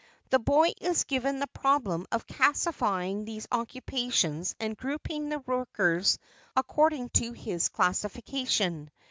The 0.31 0.39
boy 0.39 0.71
is 0.81 1.03
given 1.03 1.37
the 1.39 1.45
problem 1.45 2.07
of 2.11 2.25
classifying 2.25 3.23
these 3.23 3.47
occupations 3.51 4.55
and 4.59 4.75
grouping 4.75 5.29
the 5.29 5.41
workers 5.45 6.17
according 6.55 7.09
to 7.09 7.33
his 7.33 7.69
classification. 7.69 8.89